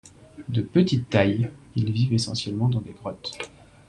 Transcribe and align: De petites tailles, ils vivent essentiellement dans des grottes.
De 0.49 0.63
petites 0.63 1.11
tailles, 1.11 1.51
ils 1.75 1.91
vivent 1.91 2.13
essentiellement 2.15 2.69
dans 2.69 2.81
des 2.81 2.93
grottes. 2.93 3.37